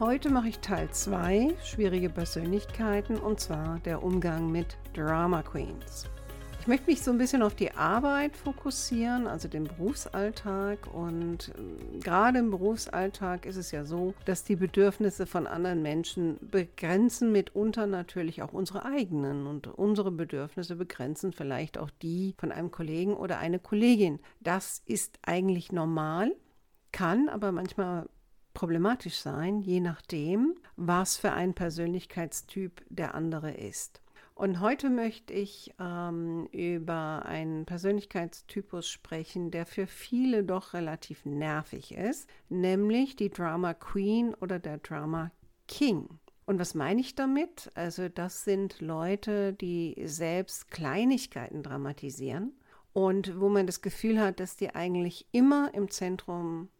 Heute 0.00 0.30
mache 0.30 0.48
ich 0.48 0.60
Teil 0.60 0.88
2, 0.90 1.56
schwierige 1.62 2.08
Persönlichkeiten, 2.08 3.18
und 3.18 3.38
zwar 3.38 3.80
der 3.80 4.02
Umgang 4.02 4.50
mit 4.50 4.78
Drama 4.94 5.42
Queens. 5.42 6.08
Ich 6.58 6.66
möchte 6.66 6.86
mich 6.86 7.02
so 7.02 7.10
ein 7.10 7.18
bisschen 7.18 7.42
auf 7.42 7.54
die 7.54 7.72
Arbeit 7.72 8.34
fokussieren, 8.34 9.26
also 9.26 9.46
den 9.46 9.64
Berufsalltag. 9.64 10.78
Und 10.94 11.52
ähm, 11.54 12.00
gerade 12.00 12.38
im 12.38 12.50
Berufsalltag 12.50 13.44
ist 13.44 13.56
es 13.56 13.72
ja 13.72 13.84
so, 13.84 14.14
dass 14.24 14.42
die 14.42 14.56
Bedürfnisse 14.56 15.26
von 15.26 15.46
anderen 15.46 15.82
Menschen 15.82 16.38
begrenzen 16.50 17.30
mitunter 17.30 17.86
natürlich 17.86 18.40
auch 18.40 18.54
unsere 18.54 18.86
eigenen. 18.86 19.46
Und 19.46 19.66
unsere 19.66 20.10
Bedürfnisse 20.10 20.76
begrenzen 20.76 21.34
vielleicht 21.34 21.76
auch 21.76 21.90
die 22.00 22.34
von 22.38 22.52
einem 22.52 22.70
Kollegen 22.70 23.12
oder 23.12 23.36
einer 23.36 23.58
Kollegin. 23.58 24.18
Das 24.40 24.80
ist 24.86 25.18
eigentlich 25.20 25.72
normal, 25.72 26.34
kann 26.90 27.28
aber 27.28 27.52
manchmal 27.52 28.06
problematisch 28.54 29.16
sein, 29.16 29.60
je 29.60 29.80
nachdem, 29.80 30.54
was 30.76 31.16
für 31.16 31.32
ein 31.32 31.54
Persönlichkeitstyp 31.54 32.82
der 32.88 33.14
andere 33.14 33.52
ist. 33.52 34.00
Und 34.34 34.60
heute 34.60 34.88
möchte 34.88 35.34
ich 35.34 35.74
ähm, 35.78 36.46
über 36.50 37.26
einen 37.26 37.66
Persönlichkeitstypus 37.66 38.88
sprechen, 38.88 39.50
der 39.50 39.66
für 39.66 39.86
viele 39.86 40.44
doch 40.44 40.72
relativ 40.72 41.26
nervig 41.26 41.92
ist, 41.92 42.26
nämlich 42.48 43.16
die 43.16 43.28
Drama 43.28 43.74
Queen 43.74 44.34
oder 44.34 44.58
der 44.58 44.78
Drama 44.78 45.30
King. 45.68 46.08
Und 46.46 46.58
was 46.58 46.74
meine 46.74 47.02
ich 47.02 47.14
damit? 47.14 47.70
Also 47.74 48.08
das 48.08 48.44
sind 48.44 48.80
Leute, 48.80 49.52
die 49.52 49.94
selbst 50.06 50.70
Kleinigkeiten 50.70 51.62
dramatisieren 51.62 52.54
und 52.92 53.38
wo 53.38 53.48
man 53.48 53.66
das 53.66 53.82
Gefühl 53.82 54.18
hat, 54.20 54.40
dass 54.40 54.56
die 54.56 54.74
eigentlich 54.74 55.26
immer 55.32 55.72
im 55.74 55.90
Zentrum 55.90 56.70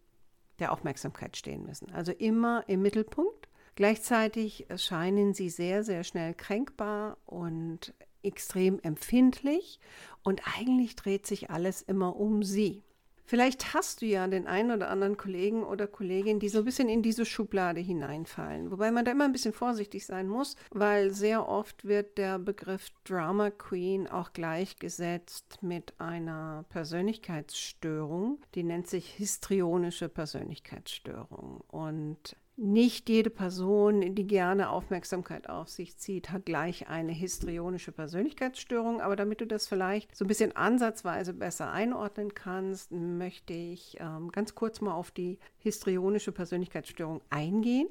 der 0.59 0.71
Aufmerksamkeit 0.71 1.37
stehen 1.37 1.65
müssen. 1.65 1.91
Also 1.91 2.11
immer 2.11 2.63
im 2.67 2.81
Mittelpunkt. 2.81 3.47
Gleichzeitig 3.75 4.69
erscheinen 4.69 5.33
sie 5.33 5.49
sehr, 5.49 5.83
sehr 5.83 6.03
schnell 6.03 6.33
kränkbar 6.33 7.17
und 7.25 7.93
extrem 8.21 8.79
empfindlich 8.81 9.79
und 10.23 10.41
eigentlich 10.57 10.95
dreht 10.95 11.25
sich 11.25 11.49
alles 11.49 11.81
immer 11.81 12.15
um 12.15 12.43
sie. 12.43 12.83
Vielleicht 13.31 13.73
hast 13.73 14.01
du 14.01 14.07
ja 14.07 14.27
den 14.27 14.45
einen 14.45 14.71
oder 14.71 14.89
anderen 14.89 15.15
Kollegen 15.15 15.63
oder 15.63 15.87
Kollegin, 15.87 16.41
die 16.41 16.49
so 16.49 16.57
ein 16.57 16.65
bisschen 16.65 16.89
in 16.89 17.01
diese 17.01 17.25
Schublade 17.25 17.79
hineinfallen. 17.79 18.71
Wobei 18.71 18.91
man 18.91 19.05
da 19.05 19.11
immer 19.11 19.23
ein 19.23 19.31
bisschen 19.31 19.53
vorsichtig 19.53 20.05
sein 20.05 20.27
muss, 20.27 20.57
weil 20.69 21.11
sehr 21.11 21.47
oft 21.47 21.85
wird 21.85 22.17
der 22.17 22.39
Begriff 22.39 22.89
Drama 23.05 23.49
Queen 23.49 24.05
auch 24.09 24.33
gleichgesetzt 24.33 25.59
mit 25.61 25.93
einer 25.97 26.65
Persönlichkeitsstörung. 26.67 28.41
Die 28.53 28.63
nennt 28.63 28.87
sich 28.87 29.09
histrionische 29.09 30.09
Persönlichkeitsstörung. 30.09 31.61
Und 31.69 32.35
nicht 32.57 33.09
jede 33.09 33.29
Person, 33.29 34.13
die 34.13 34.27
gerne 34.27 34.69
Aufmerksamkeit 34.69 35.49
auf 35.49 35.69
sich 35.69 35.97
zieht, 35.97 36.31
hat 36.31 36.45
gleich 36.45 36.89
eine 36.89 37.11
histrionische 37.11 37.91
Persönlichkeitsstörung. 37.91 39.01
Aber 39.01 39.15
damit 39.15 39.41
du 39.41 39.47
das 39.47 39.67
vielleicht 39.67 40.15
so 40.15 40.25
ein 40.25 40.27
bisschen 40.27 40.55
ansatzweise 40.55 41.33
besser 41.33 41.71
einordnen 41.71 42.33
kannst, 42.33 42.91
möchte 42.91 43.53
ich 43.53 43.97
ähm, 43.99 44.31
ganz 44.31 44.53
kurz 44.53 44.81
mal 44.81 44.93
auf 44.93 45.11
die 45.11 45.39
histrionische 45.57 46.31
Persönlichkeitsstörung 46.31 47.21
eingehen 47.29 47.87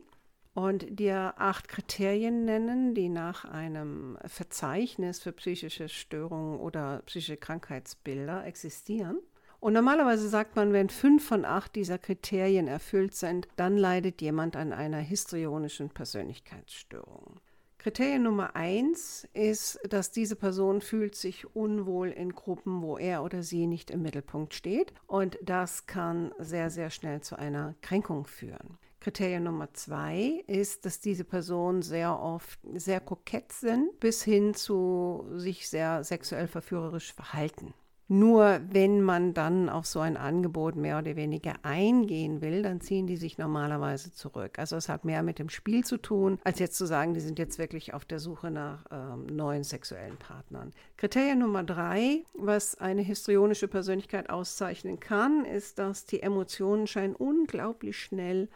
und 0.54 0.98
dir 0.98 1.34
acht 1.36 1.68
Kriterien 1.68 2.44
nennen, 2.44 2.94
die 2.94 3.08
nach 3.08 3.44
einem 3.44 4.18
Verzeichnis 4.26 5.20
für 5.20 5.32
psychische 5.32 5.88
Störungen 5.88 6.58
oder 6.58 7.02
psychische 7.06 7.36
Krankheitsbilder 7.36 8.44
existieren. 8.46 9.18
Und 9.60 9.74
normalerweise 9.74 10.28
sagt 10.28 10.56
man, 10.56 10.72
wenn 10.72 10.88
fünf 10.88 11.26
von 11.26 11.44
acht 11.44 11.76
dieser 11.76 11.98
Kriterien 11.98 12.66
erfüllt 12.66 13.14
sind, 13.14 13.46
dann 13.56 13.76
leidet 13.76 14.22
jemand 14.22 14.56
an 14.56 14.72
einer 14.72 14.98
histrionischen 14.98 15.90
Persönlichkeitsstörung. 15.90 17.40
Kriterium 17.76 18.24
Nummer 18.24 18.56
eins 18.56 19.26
ist, 19.32 19.80
dass 19.88 20.10
diese 20.10 20.36
Person 20.36 20.82
fühlt 20.82 21.14
sich 21.14 21.56
unwohl 21.56 22.08
in 22.08 22.34
Gruppen, 22.34 22.82
wo 22.82 22.98
er 22.98 23.22
oder 23.22 23.42
sie 23.42 23.66
nicht 23.66 23.90
im 23.90 24.02
Mittelpunkt 24.02 24.52
steht. 24.52 24.92
Und 25.06 25.38
das 25.42 25.86
kann 25.86 26.32
sehr, 26.38 26.68
sehr 26.68 26.90
schnell 26.90 27.22
zu 27.22 27.38
einer 27.38 27.74
Kränkung 27.80 28.26
führen. 28.26 28.76
Kriterium 29.00 29.44
Nummer 29.44 29.72
zwei 29.72 30.44
ist, 30.46 30.84
dass 30.84 31.00
diese 31.00 31.24
Personen 31.24 31.80
sehr 31.80 32.20
oft 32.20 32.60
sehr 32.74 33.00
kokett 33.00 33.50
sind, 33.50 33.98
bis 33.98 34.22
hin 34.22 34.52
zu 34.52 35.24
sich 35.36 35.66
sehr 35.66 36.04
sexuell 36.04 36.48
verführerisch 36.48 37.14
verhalten. 37.14 37.72
Nur 38.12 38.60
wenn 38.68 39.02
man 39.02 39.34
dann 39.34 39.68
auf 39.68 39.86
so 39.86 40.00
ein 40.00 40.16
Angebot 40.16 40.74
mehr 40.74 40.98
oder 40.98 41.14
weniger 41.14 41.54
eingehen 41.62 42.40
will, 42.40 42.60
dann 42.60 42.80
ziehen 42.80 43.06
die 43.06 43.16
sich 43.16 43.38
normalerweise 43.38 44.12
zurück. 44.12 44.58
Also 44.58 44.74
es 44.74 44.88
hat 44.88 45.04
mehr 45.04 45.22
mit 45.22 45.38
dem 45.38 45.48
Spiel 45.48 45.84
zu 45.84 45.96
tun, 45.96 46.40
als 46.42 46.58
jetzt 46.58 46.74
zu 46.74 46.86
sagen, 46.86 47.14
die 47.14 47.20
sind 47.20 47.38
jetzt 47.38 47.60
wirklich 47.60 47.94
auf 47.94 48.04
der 48.04 48.18
Suche 48.18 48.50
nach 48.50 48.84
ähm, 48.90 49.26
neuen 49.26 49.62
sexuellen 49.62 50.16
Partnern. 50.16 50.72
Kriterium 50.96 51.38
Nummer 51.38 51.62
drei, 51.62 52.24
was 52.34 52.76
eine 52.80 53.02
histrionische 53.02 53.68
Persönlichkeit 53.68 54.28
auszeichnen 54.28 54.98
kann, 54.98 55.44
ist, 55.44 55.78
dass 55.78 56.04
die 56.04 56.20
Emotionen 56.20 56.88
scheinen 56.88 57.14
unglaublich 57.14 57.96
schnell 57.96 58.48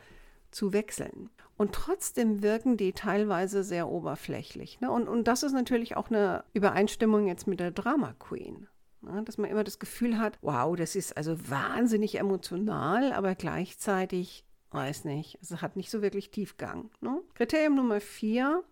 zu 0.50 0.72
wechseln. 0.72 1.30
Und 1.56 1.70
trotzdem 1.70 2.42
wirken 2.42 2.76
die 2.76 2.92
teilweise 2.92 3.62
sehr 3.62 3.88
oberflächlich. 3.88 4.80
Ne? 4.80 4.90
Und, 4.90 5.06
und 5.06 5.28
das 5.28 5.44
ist 5.44 5.52
natürlich 5.52 5.96
auch 5.96 6.10
eine 6.10 6.42
Übereinstimmung 6.54 7.28
jetzt 7.28 7.46
mit 7.46 7.60
der 7.60 7.70
Drama 7.70 8.14
Queen. 8.18 8.66
Ne, 9.04 9.22
dass 9.22 9.38
man 9.38 9.50
immer 9.50 9.64
das 9.64 9.78
Gefühl 9.78 10.18
hat, 10.18 10.38
wow, 10.40 10.74
das 10.76 10.96
ist 10.96 11.16
also 11.16 11.36
wahnsinnig 11.50 12.18
emotional, 12.18 13.12
aber 13.12 13.34
gleichzeitig, 13.34 14.44
weiß 14.70 15.04
nicht, 15.04 15.38
es 15.42 15.60
hat 15.60 15.76
nicht 15.76 15.90
so 15.90 16.00
wirklich 16.00 16.30
Tiefgang. 16.30 16.90
Ne? 17.00 17.20
Kriterium 17.34 17.74
Nummer 17.74 18.00
vier 18.00 18.64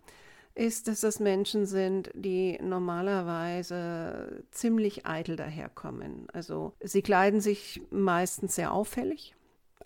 ist, 0.55 0.87
dass 0.87 1.01
das 1.01 1.19
Menschen 1.19 1.65
sind, 1.65 2.11
die 2.13 2.59
normalerweise 2.61 4.43
ziemlich 4.51 5.05
eitel 5.05 5.35
daherkommen. 5.35 6.27
Also 6.31 6.73
sie 6.81 7.01
kleiden 7.01 7.41
sich 7.41 7.81
meistens 7.91 8.55
sehr 8.55 8.71
auffällig. 8.71 9.35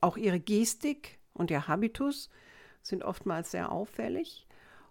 Auch 0.02 0.18
ihre 0.18 0.40
Gestik 0.40 1.20
und 1.34 1.52
ihr 1.52 1.68
Habitus 1.68 2.30
sind 2.82 3.04
oftmals 3.04 3.52
sehr 3.52 3.72
auffällig. 3.72 4.47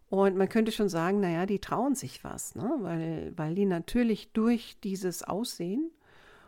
Und 0.08 0.36
man 0.36 0.48
könnte 0.48 0.72
schon 0.72 0.88
sagen, 0.88 1.20
naja, 1.20 1.46
die 1.46 1.58
trauen 1.58 1.94
sich 1.94 2.22
was, 2.22 2.54
ne? 2.54 2.70
weil, 2.80 3.32
weil 3.36 3.54
die 3.54 3.66
natürlich 3.66 4.32
durch 4.32 4.78
dieses 4.82 5.24
Aussehen 5.24 5.90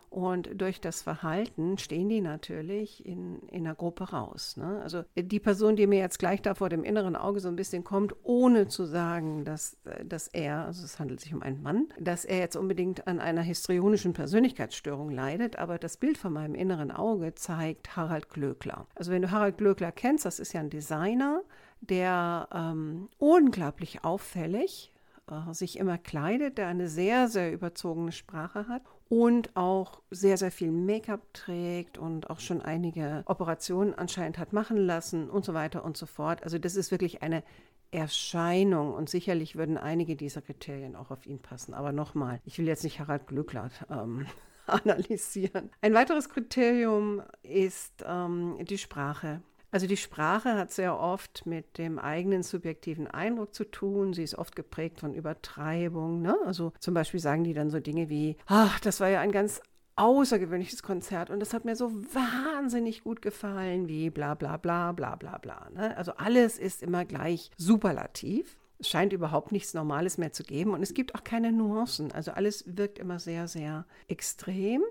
und 0.09 0.49
durch 0.59 0.81
das 0.81 1.03
Verhalten 1.03 1.77
stehen 1.77 2.09
die 2.09 2.21
natürlich 2.21 3.05
in, 3.05 3.39
in 3.49 3.65
einer 3.65 3.75
Gruppe 3.75 4.05
raus. 4.05 4.57
Ne? 4.57 4.81
Also 4.81 5.03
die 5.15 5.39
Person, 5.39 5.75
die 5.75 5.85
mir 5.85 5.99
jetzt 5.99 6.17
gleich 6.17 6.41
da 6.41 6.55
vor 6.55 6.69
dem 6.69 6.83
inneren 6.83 7.15
Auge 7.15 7.39
so 7.39 7.47
ein 7.47 7.55
bisschen 7.55 7.83
kommt, 7.83 8.15
ohne 8.23 8.67
zu 8.67 8.85
sagen, 8.85 9.45
dass, 9.45 9.77
dass 10.03 10.27
er, 10.27 10.65
also 10.65 10.83
es 10.83 10.97
handelt 10.97 11.19
sich 11.19 11.33
um 11.33 11.43
einen 11.43 11.61
Mann, 11.61 11.89
dass 11.99 12.25
er 12.25 12.39
jetzt 12.39 12.55
unbedingt 12.55 13.07
an 13.07 13.19
einer 13.19 13.41
histrionischen 13.41 14.13
Persönlichkeitsstörung 14.13 15.11
leidet, 15.11 15.57
aber 15.57 15.77
das 15.77 15.97
Bild 15.97 16.17
von 16.17 16.33
meinem 16.33 16.55
inneren 16.55 16.91
Auge 16.91 17.35
zeigt 17.35 17.95
Harald 17.95 18.29
Glöckler. 18.29 18.87
Also 18.95 19.11
wenn 19.11 19.21
du 19.21 19.29
Harald 19.29 19.59
Glöckler 19.59 19.91
kennst, 19.91 20.25
das 20.25 20.39
ist 20.39 20.53
ja 20.53 20.61
ein 20.61 20.71
Designer, 20.71 21.43
der 21.81 22.47
ähm, 22.53 23.09
unglaublich 23.17 24.03
auffällig 24.03 24.91
äh, 25.29 25.53
sich 25.53 25.77
immer 25.77 25.97
kleidet, 25.97 26.57
der 26.57 26.67
eine 26.67 26.87
sehr, 26.87 27.27
sehr 27.27 27.51
überzogene 27.51 28.11
Sprache 28.11 28.67
hat 28.67 28.81
und 29.09 29.55
auch 29.55 30.01
sehr, 30.11 30.37
sehr 30.37 30.51
viel 30.51 30.71
Make-up 30.71 31.33
trägt 31.33 31.97
und 31.97 32.29
auch 32.29 32.39
schon 32.39 32.61
einige 32.61 33.23
Operationen 33.25 33.93
anscheinend 33.93 34.37
hat 34.37 34.53
machen 34.53 34.77
lassen 34.77 35.29
und 35.29 35.45
so 35.45 35.53
weiter 35.53 35.83
und 35.83 35.97
so 35.97 36.05
fort. 36.05 36.43
Also 36.43 36.59
das 36.59 36.75
ist 36.75 36.91
wirklich 36.91 37.23
eine 37.23 37.43
Erscheinung 37.91 38.93
und 38.93 39.09
sicherlich 39.09 39.55
würden 39.55 39.77
einige 39.77 40.15
dieser 40.15 40.41
Kriterien 40.41 40.95
auch 40.95 41.09
auf 41.09 41.25
ihn 41.25 41.39
passen. 41.39 41.73
Aber 41.73 41.91
nochmal, 41.91 42.39
ich 42.45 42.59
will 42.59 42.67
jetzt 42.67 42.83
nicht 42.83 42.99
Harald 42.99 43.25
Glückler 43.25 43.71
ähm, 43.89 44.27
analysieren. 44.67 45.71
Ein 45.81 45.95
weiteres 45.95 46.29
Kriterium 46.29 47.23
ist 47.41 48.03
ähm, 48.05 48.57
die 48.61 48.77
Sprache. 48.77 49.41
Also 49.71 49.85
die 49.85 49.97
Sprache 49.97 50.55
hat 50.55 50.71
sehr 50.71 50.99
oft 50.99 51.45
mit 51.45 51.77
dem 51.77 51.99
eigenen 51.99 52.41
subjektiven 52.41 53.07
Eindruck 53.07 53.53
zu 53.53 53.65
tun. 53.65 54.13
Sie 54.13 54.23
ist 54.23 54.35
oft 54.35 54.55
geprägt 54.55 54.99
von 54.99 55.13
Übertreibung. 55.13 56.21
Ne? 56.21 56.35
Also 56.45 56.73
zum 56.79 56.93
Beispiel 56.93 57.19
sagen 57.19 57.43
die 57.43 57.53
dann 57.53 57.69
so 57.69 57.79
Dinge 57.79 58.09
wie, 58.09 58.37
ach, 58.47 58.79
das 58.79 58.99
war 58.99 59.09
ja 59.09 59.21
ein 59.21 59.31
ganz 59.31 59.61
außergewöhnliches 59.95 60.81
Konzert 60.81 61.29
und 61.29 61.41
das 61.41 61.53
hat 61.53 61.65
mir 61.65 61.75
so 61.75 61.91
wahnsinnig 61.91 63.03
gut 63.03 63.21
gefallen, 63.21 63.89
wie 63.89 64.09
bla 64.09 64.33
bla 64.33 64.55
bla 64.57 64.93
bla 64.93 65.15
bla 65.17 65.37
bla. 65.37 65.69
Ne? 65.73 65.95
Also 65.97 66.13
alles 66.13 66.57
ist 66.57 66.81
immer 66.81 67.03
gleich 67.05 67.51
superlativ. 67.57 68.57
Es 68.79 68.87
scheint 68.87 69.11
überhaupt 69.11 69.51
nichts 69.51 69.73
Normales 69.73 70.17
mehr 70.17 70.31
zu 70.31 70.43
geben 70.43 70.73
und 70.73 70.81
es 70.81 70.93
gibt 70.93 71.15
auch 71.15 71.23
keine 71.25 71.51
Nuancen. 71.51 72.13
Also 72.13 72.31
alles 72.31 72.63
wirkt 72.65 72.97
immer 72.97 73.19
sehr, 73.19 73.49
sehr 73.49 73.85
extrem 74.07 74.81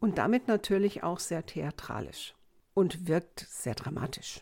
und 0.00 0.18
damit 0.18 0.48
natürlich 0.48 1.04
auch 1.04 1.20
sehr 1.20 1.46
theatralisch 1.46 2.34
und 2.78 3.08
wirkt 3.08 3.40
sehr 3.40 3.74
dramatisch. 3.74 4.40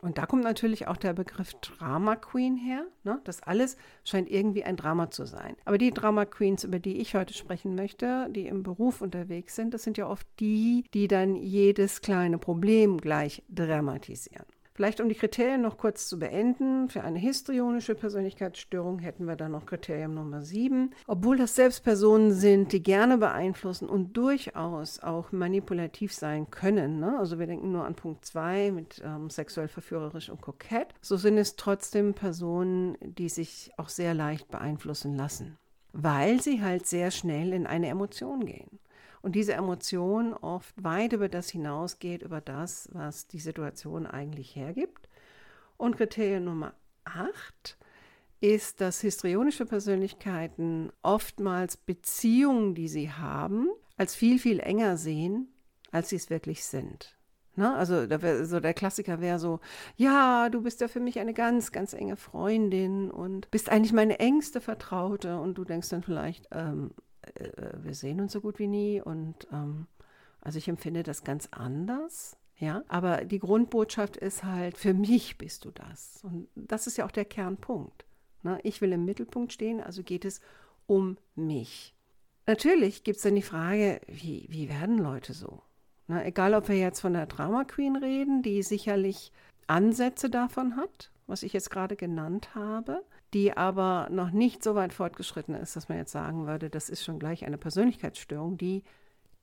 Und 0.00 0.18
da 0.18 0.26
kommt 0.26 0.44
natürlich 0.44 0.86
auch 0.86 0.96
der 0.96 1.14
Begriff 1.14 1.52
Drama 1.54 2.14
Queen 2.14 2.56
her. 2.56 2.86
Ne? 3.02 3.20
Das 3.24 3.42
alles 3.42 3.76
scheint 4.04 4.30
irgendwie 4.30 4.62
ein 4.62 4.76
Drama 4.76 5.10
zu 5.10 5.24
sein. 5.24 5.56
Aber 5.64 5.76
die 5.76 5.90
Drama 5.90 6.26
Queens, 6.26 6.62
über 6.62 6.78
die 6.78 6.98
ich 6.98 7.16
heute 7.16 7.34
sprechen 7.34 7.74
möchte, 7.74 8.28
die 8.30 8.46
im 8.46 8.62
Beruf 8.62 9.00
unterwegs 9.00 9.56
sind, 9.56 9.74
das 9.74 9.82
sind 9.82 9.98
ja 9.98 10.06
oft 10.06 10.28
die, 10.38 10.84
die 10.94 11.08
dann 11.08 11.34
jedes 11.34 12.02
kleine 12.02 12.38
Problem 12.38 12.98
gleich 12.98 13.42
dramatisieren. 13.48 14.46
Vielleicht 14.76 15.00
um 15.00 15.08
die 15.08 15.14
Kriterien 15.14 15.62
noch 15.62 15.78
kurz 15.78 16.06
zu 16.06 16.18
beenden. 16.18 16.90
Für 16.90 17.02
eine 17.02 17.18
histrionische 17.18 17.94
Persönlichkeitsstörung 17.94 18.98
hätten 18.98 19.26
wir 19.26 19.34
dann 19.34 19.52
noch 19.52 19.64
Kriterium 19.64 20.12
Nummer 20.12 20.42
7. 20.42 20.92
Obwohl 21.06 21.38
das 21.38 21.54
selbst 21.54 21.82
Personen 21.82 22.32
sind, 22.32 22.72
die 22.72 22.82
gerne 22.82 23.16
beeinflussen 23.16 23.88
und 23.88 24.14
durchaus 24.18 25.00
auch 25.00 25.32
manipulativ 25.32 26.12
sein 26.12 26.50
können. 26.50 27.00
Ne? 27.00 27.18
Also 27.18 27.38
wir 27.38 27.46
denken 27.46 27.72
nur 27.72 27.86
an 27.86 27.94
Punkt 27.94 28.26
2 28.26 28.70
mit 28.70 29.00
ähm, 29.02 29.30
sexuell 29.30 29.68
verführerisch 29.68 30.28
und 30.28 30.42
kokett. 30.42 30.88
So 31.00 31.16
sind 31.16 31.38
es 31.38 31.56
trotzdem 31.56 32.12
Personen, 32.12 32.98
die 33.00 33.30
sich 33.30 33.70
auch 33.78 33.88
sehr 33.88 34.12
leicht 34.12 34.50
beeinflussen 34.50 35.16
lassen, 35.16 35.56
weil 35.94 36.42
sie 36.42 36.60
halt 36.60 36.86
sehr 36.86 37.10
schnell 37.10 37.54
in 37.54 37.66
eine 37.66 37.88
Emotion 37.88 38.44
gehen 38.44 38.78
und 39.22 39.34
diese 39.34 39.54
Emotion 39.54 40.32
oft 40.34 40.74
weit 40.82 41.12
über 41.12 41.28
das 41.28 41.50
hinausgeht, 41.50 42.22
über 42.22 42.40
das, 42.40 42.88
was 42.92 43.26
die 43.26 43.40
Situation 43.40 44.06
eigentlich 44.06 44.56
hergibt. 44.56 45.08
Und 45.76 45.96
Kriterium 45.96 46.44
Nummer 46.44 46.74
8 47.04 47.76
ist, 48.40 48.80
dass 48.80 49.00
histrionische 49.00 49.66
Persönlichkeiten 49.66 50.92
oftmals 51.02 51.76
Beziehungen, 51.76 52.74
die 52.74 52.88
sie 52.88 53.10
haben, 53.10 53.68
als 53.96 54.14
viel, 54.14 54.38
viel 54.38 54.60
enger 54.60 54.96
sehen, 54.96 55.48
als 55.90 56.10
sie 56.10 56.16
es 56.16 56.30
wirklich 56.30 56.64
sind. 56.64 57.16
Ne? 57.56 57.74
Also 57.74 58.06
der, 58.06 58.44
so 58.44 58.60
der 58.60 58.74
Klassiker 58.74 59.20
wäre 59.20 59.38
so, 59.38 59.60
ja, 59.96 60.50
du 60.50 60.62
bist 60.62 60.80
ja 60.82 60.88
für 60.88 61.00
mich 61.00 61.18
eine 61.18 61.32
ganz, 61.32 61.72
ganz 61.72 61.94
enge 61.94 62.16
Freundin 62.16 63.10
und 63.10 63.50
bist 63.50 63.70
eigentlich 63.70 63.94
meine 63.94 64.18
engste 64.18 64.60
Vertraute 64.60 65.40
und 65.40 65.54
du 65.54 65.64
denkst 65.64 65.88
dann 65.88 66.02
vielleicht, 66.02 66.48
ähm, 66.52 66.90
äh, 67.15 67.15
wir 67.82 67.94
sehen 67.94 68.20
uns 68.20 68.32
so 68.32 68.40
gut 68.40 68.58
wie 68.58 68.66
nie 68.66 69.00
und 69.00 69.46
ähm, 69.52 69.86
also 70.40 70.58
ich 70.58 70.68
empfinde 70.68 71.02
das 71.02 71.24
ganz 71.24 71.48
anders. 71.50 72.36
Ja, 72.58 72.84
aber 72.88 73.24
die 73.24 73.38
Grundbotschaft 73.38 74.16
ist 74.16 74.42
halt, 74.42 74.78
für 74.78 74.94
mich 74.94 75.36
bist 75.36 75.66
du 75.66 75.70
das. 75.70 76.20
Und 76.22 76.48
das 76.54 76.86
ist 76.86 76.96
ja 76.96 77.04
auch 77.04 77.10
der 77.10 77.26
Kernpunkt. 77.26 78.06
Ne? 78.42 78.58
Ich 78.62 78.80
will 78.80 78.92
im 78.92 79.04
Mittelpunkt 79.04 79.52
stehen, 79.52 79.80
also 79.82 80.02
geht 80.02 80.24
es 80.24 80.40
um 80.86 81.18
mich. 81.34 81.94
Natürlich 82.46 83.04
gibt 83.04 83.16
es 83.16 83.24
dann 83.24 83.34
die 83.34 83.42
Frage, 83.42 84.00
wie, 84.06 84.46
wie 84.48 84.70
werden 84.70 84.98
Leute 84.98 85.34
so? 85.34 85.62
Ne? 86.06 86.24
Egal, 86.24 86.54
ob 86.54 86.68
wir 86.68 86.78
jetzt 86.78 87.00
von 87.00 87.12
der 87.12 87.26
Drama 87.26 87.64
Queen 87.64 87.96
reden, 87.96 88.42
die 88.42 88.62
sicherlich 88.62 89.32
Ansätze 89.66 90.30
davon 90.30 90.76
hat, 90.76 91.10
was 91.26 91.42
ich 91.42 91.52
jetzt 91.52 91.70
gerade 91.70 91.96
genannt 91.96 92.54
habe, 92.54 93.04
die 93.36 93.54
aber 93.54 94.08
noch 94.10 94.30
nicht 94.30 94.64
so 94.64 94.74
weit 94.76 94.94
fortgeschritten 94.94 95.54
ist, 95.54 95.76
dass 95.76 95.90
man 95.90 95.98
jetzt 95.98 96.10
sagen 96.10 96.46
würde, 96.46 96.70
das 96.70 96.88
ist 96.88 97.04
schon 97.04 97.18
gleich 97.18 97.44
eine 97.44 97.58
Persönlichkeitsstörung, 97.58 98.56
die 98.56 98.82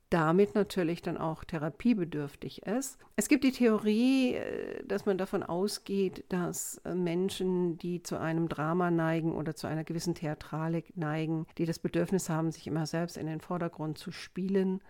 damit 0.10 0.56
natürlich 0.56 1.04
dann 1.04 1.16
auch 1.16 1.44
therapiebedürftig 1.44 2.63
ist. 2.63 2.98
Es 3.18 3.28
gibt 3.28 3.44
die 3.44 3.51
Theorie, 3.51 4.34
äh, 4.34 4.84
dass 4.84 5.06
man 5.06 5.19
davon 5.19 5.44
ausgeht, 5.44 6.25
dass 6.30 6.78
äh, 6.86 6.95
Menschen, 6.95 7.78
die 7.78 8.01
zu 8.01 8.19
einem 8.19 8.50
Drama 8.50 8.90
neigen 8.90 9.36
oder 9.36 9.56
zu 9.56 9.68
einer 9.68 9.84
gewissen 9.84 10.16
Theatralik 10.16 10.98
neigen, 10.98 11.45
die 11.60 11.66
das 11.66 11.78
Bedürfnis 11.78 12.30
haben, 12.30 12.51
sich 12.51 12.66
immer 12.66 12.88
selbst 12.88 13.16
in 13.16 13.28
den 13.28 13.42
Vordergrund 13.42 14.00
zu 14.00 14.12
spielen, 14.12 14.81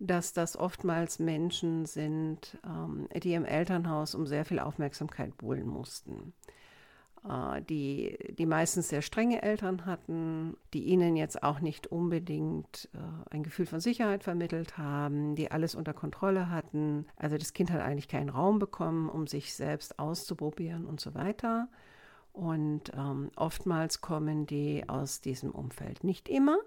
dass 0.00 0.32
das 0.32 0.56
oftmals 0.56 1.20
Menschen 1.20 1.86
sind, 1.86 2.58
ähm, 2.64 3.06
die 3.14 3.34
im 3.34 3.44
Elternhaus 3.44 4.16
um 4.16 4.26
sehr 4.26 4.44
viel 4.44 4.58
Aufmerksamkeit 4.58 5.36
buhlen 5.38 5.68
mussten. 5.68 6.32
Äh, 7.28 7.62
die, 7.62 8.16
die 8.38 8.46
meistens 8.46 8.88
sehr 8.88 9.02
strenge 9.02 9.42
Eltern 9.42 9.86
hatten, 9.86 10.56
die 10.72 10.84
ihnen 10.84 11.16
jetzt 11.16 11.42
auch 11.42 11.60
nicht 11.60 11.86
unbedingt 11.86 12.88
äh, 12.94 13.34
ein 13.34 13.42
Gefühl 13.42 13.66
von 13.66 13.80
Sicherheit 13.80 14.24
vermittelt 14.24 14.78
haben, 14.78 15.34
die 15.34 15.50
alles 15.50 15.74
unter 15.74 15.94
Kontrolle 15.94 16.50
hatten. 16.50 17.06
Also 17.16 17.38
das 17.38 17.52
Kind 17.52 17.70
hat 17.70 17.80
eigentlich 17.80 18.08
keinen 18.08 18.28
Raum 18.28 18.58
bekommen, 18.58 19.08
um 19.08 19.26
sich 19.26 19.54
selbst 19.54 19.98
auszuprobieren 19.98 20.86
und 20.86 21.00
so 21.00 21.14
weiter. 21.14 21.68
Und 22.32 22.92
ähm, 22.96 23.30
oftmals 23.36 24.00
kommen 24.00 24.46
die 24.46 24.88
aus 24.88 25.20
diesem 25.20 25.52
Umfeld. 25.52 26.02
Nicht 26.02 26.28
immer, 26.28 26.58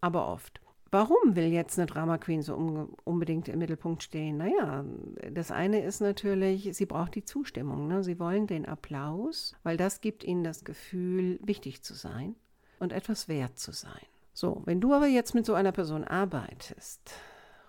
aber 0.00 0.26
oft. 0.28 0.60
Warum 0.94 1.34
will 1.34 1.52
jetzt 1.52 1.76
eine 1.76 1.86
Drama 1.86 2.18
Queen 2.18 2.42
so 2.42 2.54
unbedingt 3.02 3.48
im 3.48 3.58
Mittelpunkt 3.58 4.04
stehen? 4.04 4.36
Naja, 4.36 4.84
das 5.32 5.50
eine 5.50 5.82
ist 5.82 6.00
natürlich, 6.00 6.68
sie 6.72 6.86
braucht 6.86 7.16
die 7.16 7.24
Zustimmung. 7.24 7.88
Ne? 7.88 8.04
Sie 8.04 8.20
wollen 8.20 8.46
den 8.46 8.64
Applaus, 8.64 9.56
weil 9.64 9.76
das 9.76 10.00
gibt 10.00 10.22
ihnen 10.22 10.44
das 10.44 10.62
Gefühl, 10.62 11.40
wichtig 11.42 11.82
zu 11.82 11.94
sein 11.94 12.36
und 12.78 12.92
etwas 12.92 13.26
wert 13.26 13.58
zu 13.58 13.72
sein. 13.72 14.06
So, 14.34 14.62
wenn 14.66 14.80
du 14.80 14.92
aber 14.92 15.08
jetzt 15.08 15.34
mit 15.34 15.46
so 15.46 15.54
einer 15.54 15.72
Person 15.72 16.04
arbeitest, 16.04 17.10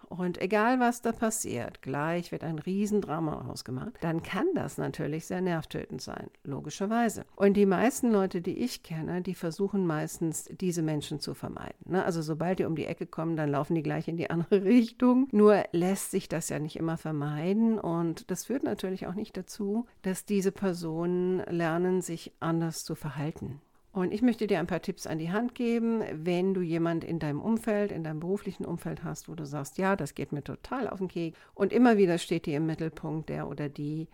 und 0.10 0.42
egal 0.42 0.80
was 0.80 1.02
da 1.02 1.12
passiert, 1.12 1.82
gleich 1.82 2.32
wird 2.32 2.44
ein 2.44 2.60
Riesendrama 2.60 3.48
ausgemacht, 3.50 3.94
dann 4.02 4.24
kann 4.24 4.48
das 4.56 4.78
natürlich 4.78 5.26
sehr 5.26 5.42
nervtötend 5.42 6.02
sein, 6.02 6.30
logischerweise. 6.44 7.26
Und 7.36 7.54
die 7.54 7.66
meisten 7.66 8.12
Leute, 8.12 8.42
die 8.42 8.58
ich 8.58 8.84
kenne, 8.84 9.22
die 9.22 9.36
versuchen 9.36 9.86
meistens, 9.86 10.50
diese 10.60 10.82
Menschen 10.82 11.20
zu 11.20 11.34
vermeiden. 11.34 11.76
Ne? 11.86 12.04
Also 12.04 12.22
sobald 12.22 12.60
die 12.60 12.66
um 12.66 12.76
die 12.76 12.86
Ecke 12.86 13.06
kommen, 13.06 13.36
dann 13.36 13.50
laufen 13.50 13.76
die 13.76 13.84
gleich 13.84 14.08
in 14.08 14.18
die 14.18 14.30
andere 14.30 14.64
Richtung. 14.64 15.28
Nur 15.32 15.64
lässt 15.72 16.12
sich 16.12 16.28
das 16.30 16.50
ja 16.50 16.60
nicht 16.60 16.76
immer 16.76 16.98
vermeiden 16.98 17.80
und 17.80 18.30
das 18.32 18.46
führt 18.46 18.64
natürlich 18.64 19.08
auch 19.08 19.16
nicht 19.16 19.38
dazu, 19.38 19.86
dass 20.02 20.26
diese 20.26 20.52
Personen 20.52 21.40
lernen, 21.50 22.02
sich 22.02 22.32
anders 22.40 22.84
zu 22.84 22.96
verhalten. 22.96 23.62
Und 23.96 24.12
ich 24.12 24.22
möchte 24.22 24.46
dir 24.46 24.60
ein 24.60 24.68
paar 24.68 24.82
Tipps 24.82 25.08
an 25.08 25.20
die 25.20 25.32
Hand 25.32 25.56
geben, 25.56 26.04
wenn 26.12 26.54
du 26.54 26.60
jemand 26.60 27.06
in 27.06 27.18
deinem 27.18 27.40
Umfeld, 27.40 27.94
in 27.94 28.04
deinem 28.04 28.20
beruflichen 28.20 28.66
Umfeld 28.66 29.06
hast, 29.06 29.30
wo 29.30 29.36
du 29.36 29.46
sagst, 29.46 29.78
ja, 29.78 29.96
das 29.96 30.16
geht 30.16 30.34
mir 30.34 30.44
total 30.44 30.90
auf 30.90 31.00
den 31.00 31.08
Kek. 31.08 31.34
Und 31.54 31.72
immer 31.72 31.96
wieder 31.96 32.18
steht 32.18 32.46
dir 32.46 32.58
im 32.58 32.66
Mittelpunkt 32.66 33.30
der 33.30 33.48
oder 33.48 33.70
die, 33.70 34.10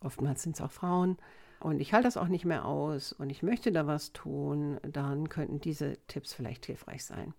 oftmals 0.00 0.42
sind 0.42 0.54
es 0.54 0.62
auch 0.62 0.70
Frauen, 0.70 1.18
und 1.60 1.80
ich 1.80 1.92
halte 1.92 2.06
das 2.06 2.16
auch 2.16 2.28
nicht 2.28 2.46
mehr 2.46 2.64
aus 2.64 3.12
und 3.12 3.28
ich 3.28 3.42
möchte 3.42 3.72
da 3.72 3.86
was 3.86 4.14
tun, 4.14 4.78
dann 4.82 5.28
könnten 5.28 5.60
diese 5.60 5.98
Tipps 6.06 6.32
vielleicht 6.32 6.64
hilfreich 6.64 7.04
sein. 7.04 7.34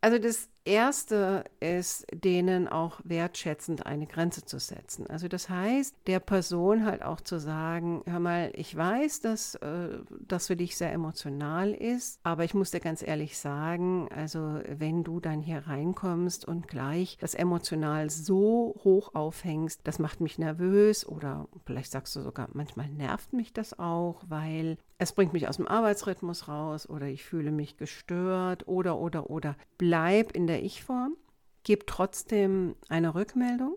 Also 0.00 0.18
das 0.18 0.48
Erste 0.64 1.44
ist, 1.60 2.06
denen 2.12 2.68
auch 2.68 3.00
wertschätzend 3.04 3.84
eine 3.84 4.06
Grenze 4.06 4.46
zu 4.46 4.58
setzen. 4.58 5.06
Also 5.08 5.28
das 5.28 5.50
heißt, 5.50 5.94
der 6.06 6.20
Person 6.20 6.86
halt 6.86 7.02
auch 7.02 7.20
zu 7.20 7.38
sagen, 7.38 8.02
hör 8.06 8.18
mal, 8.18 8.50
ich 8.54 8.74
weiß, 8.74 9.20
dass 9.20 9.56
äh, 9.56 9.88
das 10.26 10.46
für 10.46 10.56
dich 10.56 10.78
sehr 10.78 10.92
emotional 10.92 11.72
ist, 11.72 12.18
aber 12.22 12.44
ich 12.44 12.54
muss 12.54 12.70
dir 12.70 12.80
ganz 12.80 13.02
ehrlich 13.02 13.36
sagen, 13.36 14.08
also 14.14 14.60
wenn 14.68 15.04
du 15.04 15.20
dann 15.20 15.42
hier 15.42 15.66
reinkommst 15.66 16.46
und 16.46 16.66
gleich 16.66 17.18
das 17.20 17.34
emotional 17.34 18.08
so 18.08 18.74
hoch 18.84 19.14
aufhängst, 19.14 19.80
das 19.84 19.98
macht 19.98 20.22
mich 20.22 20.38
nervös 20.38 21.06
oder 21.06 21.46
vielleicht 21.66 21.92
sagst 21.92 22.16
du 22.16 22.22
sogar, 22.22 22.48
manchmal 22.54 22.88
nervt 22.88 23.34
mich 23.34 23.52
das 23.52 23.78
auch, 23.78 24.22
weil 24.28 24.78
es 24.98 25.12
bringt 25.12 25.32
mich 25.32 25.48
aus 25.48 25.56
dem 25.56 25.68
Arbeitsrhythmus 25.68 26.48
raus 26.48 26.88
oder 26.88 27.06
ich 27.06 27.24
fühle 27.24 27.50
mich 27.50 27.76
gestört 27.76 28.68
oder 28.68 28.96
oder 28.98 29.28
oder 29.28 29.56
bleib 29.76 30.32
in 30.32 30.46
der 30.46 30.53
Ich-Form, 30.58 31.16
gebe 31.62 31.86
trotzdem 31.86 32.76
eine 32.88 33.14
Rückmeldung 33.14 33.76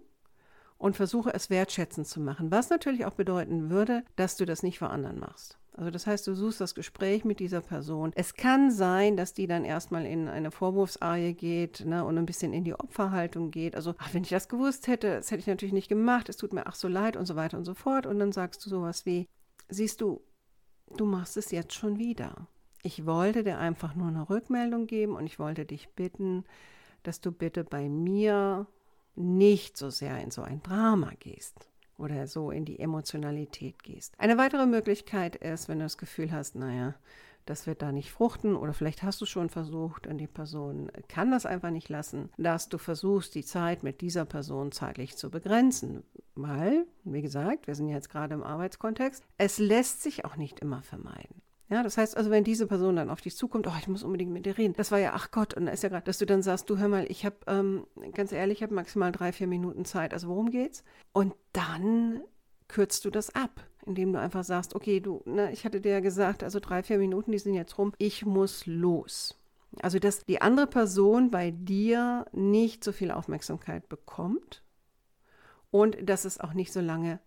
und 0.77 0.95
versuche 0.95 1.33
es 1.33 1.49
wertschätzend 1.49 2.07
zu 2.07 2.19
machen, 2.19 2.51
was 2.51 2.69
natürlich 2.69 3.05
auch 3.05 3.13
bedeuten 3.13 3.69
würde, 3.69 4.03
dass 4.15 4.37
du 4.37 4.45
das 4.45 4.63
nicht 4.63 4.79
vor 4.79 4.91
anderen 4.91 5.19
machst. 5.19 5.57
Also 5.77 5.91
das 5.91 6.07
heißt, 6.07 6.25
du 6.25 6.33
suchst 6.33 6.59
das 6.59 6.73
Gespräch 6.73 7.23
mit 7.23 7.39
dieser 7.39 7.61
Person. 7.61 8.11
Es 8.15 8.33
kann 8.33 8.71
sein, 8.71 9.15
dass 9.15 9.35
die 9.35 9.45
dann 9.45 9.63
erstmal 9.63 10.07
in 10.07 10.27
eine 10.27 10.49
Vorwurfsarie 10.49 11.35
geht 11.35 11.85
ne, 11.85 12.03
und 12.03 12.17
ein 12.17 12.25
bisschen 12.25 12.51
in 12.51 12.63
die 12.63 12.73
Opferhaltung 12.73 13.51
geht. 13.51 13.75
Also, 13.75 13.93
ach, 13.99 14.11
wenn 14.13 14.23
ich 14.23 14.29
das 14.29 14.49
gewusst 14.49 14.87
hätte, 14.87 15.17
das 15.17 15.29
hätte 15.29 15.41
ich 15.41 15.47
natürlich 15.47 15.73
nicht 15.73 15.87
gemacht, 15.87 16.29
es 16.29 16.37
tut 16.37 16.51
mir 16.51 16.65
ach 16.65 16.73
so 16.73 16.87
leid 16.87 17.15
und 17.15 17.27
so 17.27 17.35
weiter 17.35 17.59
und 17.59 17.65
so 17.65 17.75
fort. 17.75 18.07
Und 18.07 18.17
dann 18.17 18.31
sagst 18.31 18.65
du 18.65 18.71
sowas 18.71 19.05
wie, 19.05 19.27
siehst 19.69 20.01
du, 20.01 20.23
du 20.95 21.05
machst 21.05 21.37
es 21.37 21.51
jetzt 21.51 21.75
schon 21.75 21.99
wieder. 21.99 22.47
Ich 22.87 23.05
wollte 23.05 23.43
dir 23.43 23.57
einfach 23.57 23.95
nur 23.95 24.07
eine 24.07 24.29
Rückmeldung 24.29 24.87
geben 24.87 25.17
und 25.17 25.25
ich 25.25 25.39
wollte 25.39 25.65
dich 25.65 25.89
bitten, 25.89 26.45
dass 27.03 27.19
du 27.19 27.33
bitte 27.33 27.65
bei 27.65 27.89
mir 27.89 28.65
nicht 29.13 29.75
so 29.75 29.89
sehr 29.89 30.17
in 30.21 30.31
so 30.31 30.41
ein 30.41 30.63
Drama 30.63 31.11
gehst 31.19 31.67
oder 31.97 32.27
so 32.27 32.49
in 32.49 32.63
die 32.63 32.79
Emotionalität 32.79 33.83
gehst. 33.83 34.13
Eine 34.17 34.37
weitere 34.37 34.65
Möglichkeit 34.65 35.35
ist, 35.35 35.67
wenn 35.67 35.79
du 35.79 35.85
das 35.85 35.97
Gefühl 35.97 36.31
hast, 36.31 36.55
naja, 36.55 36.95
das 37.45 37.67
wird 37.67 37.81
da 37.81 37.91
nicht 37.91 38.09
fruchten 38.09 38.55
oder 38.55 38.71
vielleicht 38.71 39.03
hast 39.03 39.19
du 39.19 39.25
schon 39.25 39.49
versucht 39.49 40.07
und 40.07 40.17
die 40.17 40.27
Person 40.27 40.89
kann 41.09 41.29
das 41.29 41.45
einfach 41.45 41.71
nicht 41.71 41.89
lassen, 41.89 42.29
dass 42.37 42.69
du 42.69 42.77
versuchst, 42.77 43.35
die 43.35 43.43
Zeit 43.43 43.83
mit 43.83 43.99
dieser 43.99 44.23
Person 44.23 44.71
zeitlich 44.71 45.17
zu 45.17 45.29
begrenzen. 45.29 46.05
Weil, 46.35 46.87
wie 47.03 47.21
gesagt, 47.21 47.67
wir 47.67 47.75
sind 47.75 47.89
jetzt 47.89 48.09
gerade 48.09 48.33
im 48.33 48.43
Arbeitskontext, 48.43 49.25
es 49.37 49.57
lässt 49.57 50.03
sich 50.03 50.23
auch 50.23 50.37
nicht 50.37 50.61
immer 50.61 50.83
vermeiden. 50.83 51.41
Ja, 51.69 51.83
das 51.83 51.97
heißt 51.97 52.15
also, 52.15 52.29
wenn 52.29 52.45
diese 52.45 52.65
Person 52.65 52.95
dann 52.95 53.09
auf 53.09 53.19
dich 53.19 53.35
zukommt, 53.35 53.67
oh, 53.67 53.73
ich 53.77 53.89
muss 53.89 54.03
unbedingt 54.03 54.31
mit 54.31 54.45
dir 54.45 54.57
reden. 54.57 54.73
Das 54.77 54.91
war 54.91 54.99
ja, 54.99 55.11
ach 55.13 55.31
Gott, 55.31 55.53
und 55.53 55.65
da 55.65 55.73
ist 55.73 55.83
ja 55.83 55.89
gerade, 55.89 56.05
dass 56.05 56.17
du 56.17 56.25
dann 56.25 56.41
sagst, 56.41 56.69
du 56.69 56.77
hör 56.77 56.87
mal, 56.87 57.05
ich 57.09 57.25
habe, 57.25 57.35
ähm, 57.47 57.85
ganz 58.13 58.31
ehrlich, 58.31 58.59
ich 58.59 58.63
habe 58.63 58.73
maximal 58.73 59.11
drei, 59.11 59.33
vier 59.33 59.47
Minuten 59.47 59.83
Zeit. 59.83 60.13
Also 60.13 60.29
worum 60.29 60.49
geht's? 60.49 60.83
Und 61.11 61.35
dann 61.51 62.21
kürzt 62.69 63.03
du 63.03 63.09
das 63.09 63.35
ab, 63.35 63.65
indem 63.85 64.13
du 64.13 64.19
einfach 64.19 64.45
sagst, 64.45 64.75
okay, 64.75 65.01
du, 65.01 65.21
ne, 65.25 65.51
ich 65.51 65.65
hatte 65.65 65.81
dir 65.81 65.91
ja 65.91 65.99
gesagt, 65.99 66.41
also 66.41 66.59
drei, 66.59 66.83
vier 66.83 66.99
Minuten, 66.99 67.31
die 67.31 67.39
sind 67.39 67.53
jetzt 67.53 67.77
rum, 67.77 67.93
ich 67.97 68.25
muss 68.25 68.65
los. 68.65 69.37
Also, 69.81 69.99
dass 69.99 70.25
die 70.25 70.41
andere 70.41 70.67
Person 70.67 71.31
bei 71.31 71.51
dir 71.51 72.25
nicht 72.31 72.83
so 72.83 72.93
viel 72.93 73.11
Aufmerksamkeit 73.11 73.89
bekommt 73.89 74.63
und 75.71 75.97
dass 76.01 76.23
es 76.23 76.39
auch 76.39 76.53
nicht 76.53 76.71
so 76.71 76.79
lange 76.79 77.19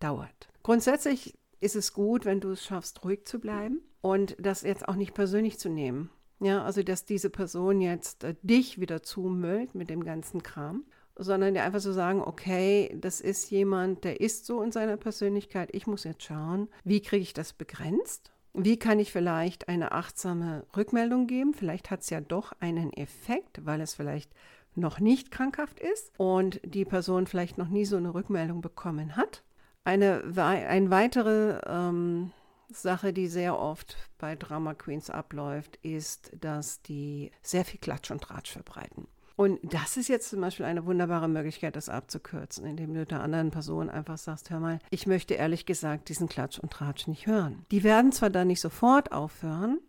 dauert. 0.00 0.48
Grundsätzlich 0.62 1.34
ist 1.62 1.76
es 1.76 1.92
gut, 1.92 2.24
wenn 2.24 2.40
du 2.40 2.50
es 2.50 2.64
schaffst, 2.64 3.04
ruhig 3.04 3.24
zu 3.24 3.38
bleiben 3.38 3.80
und 4.00 4.36
das 4.38 4.62
jetzt 4.62 4.88
auch 4.88 4.96
nicht 4.96 5.14
persönlich 5.14 5.58
zu 5.58 5.68
nehmen. 5.68 6.10
Ja, 6.40 6.64
also 6.64 6.82
dass 6.82 7.04
diese 7.04 7.30
Person 7.30 7.80
jetzt 7.80 8.24
äh, 8.24 8.34
dich 8.42 8.80
wieder 8.80 9.02
zumüllt 9.02 9.76
mit 9.76 9.88
dem 9.88 10.02
ganzen 10.02 10.42
Kram, 10.42 10.84
sondern 11.16 11.54
dir 11.54 11.62
einfach 11.62 11.80
so 11.80 11.92
sagen, 11.92 12.20
okay, 12.20 12.96
das 13.00 13.20
ist 13.20 13.50
jemand, 13.50 14.02
der 14.02 14.20
ist 14.20 14.44
so 14.44 14.60
in 14.62 14.72
seiner 14.72 14.96
Persönlichkeit, 14.96 15.68
ich 15.72 15.86
muss 15.86 16.02
jetzt 16.02 16.24
schauen, 16.24 16.68
wie 16.82 17.00
kriege 17.00 17.22
ich 17.22 17.32
das 17.32 17.52
begrenzt? 17.52 18.32
Wie 18.54 18.76
kann 18.76 18.98
ich 18.98 19.12
vielleicht 19.12 19.68
eine 19.68 19.92
achtsame 19.92 20.66
Rückmeldung 20.76 21.26
geben? 21.26 21.54
Vielleicht 21.54 21.90
hat 21.90 22.00
es 22.00 22.10
ja 22.10 22.20
doch 22.20 22.52
einen 22.58 22.92
Effekt, 22.92 23.64
weil 23.64 23.80
es 23.80 23.94
vielleicht 23.94 24.32
noch 24.74 24.98
nicht 24.98 25.30
krankhaft 25.30 25.80
ist 25.80 26.10
und 26.18 26.60
die 26.64 26.84
Person 26.84 27.26
vielleicht 27.26 27.56
noch 27.56 27.68
nie 27.68 27.84
so 27.84 27.96
eine 27.96 28.14
Rückmeldung 28.14 28.60
bekommen 28.60 29.16
hat. 29.16 29.42
Eine, 29.84 30.22
eine 30.36 30.90
weitere 30.90 31.60
ähm, 31.66 32.30
Sache, 32.70 33.12
die 33.12 33.26
sehr 33.26 33.58
oft 33.58 33.96
bei 34.18 34.36
Drama 34.36 34.74
Queens 34.74 35.10
abläuft, 35.10 35.76
ist, 35.82 36.30
dass 36.40 36.82
die 36.82 37.30
sehr 37.42 37.64
viel 37.64 37.80
Klatsch 37.80 38.10
und 38.10 38.22
Tratsch 38.22 38.52
verbreiten. 38.52 39.08
Und 39.34 39.58
das 39.72 39.96
ist 39.96 40.08
jetzt 40.08 40.30
zum 40.30 40.40
Beispiel 40.40 40.66
eine 40.66 40.84
wunderbare 40.84 41.28
Möglichkeit, 41.28 41.74
das 41.74 41.88
abzukürzen, 41.88 42.66
indem 42.66 42.94
du 42.94 43.04
der 43.04 43.22
anderen 43.22 43.50
Person 43.50 43.90
einfach 43.90 44.18
sagst, 44.18 44.50
hör 44.50 44.60
mal, 44.60 44.78
ich 44.90 45.06
möchte 45.06 45.34
ehrlich 45.34 45.66
gesagt 45.66 46.08
diesen 46.10 46.28
Klatsch 46.28 46.58
und 46.58 46.72
Tratsch 46.72 47.08
nicht 47.08 47.26
hören. 47.26 47.64
Die 47.70 47.82
werden 47.82 48.12
zwar 48.12 48.30
dann 48.30 48.48
nicht 48.48 48.60
sofort 48.60 49.10
aufhören, 49.10 49.80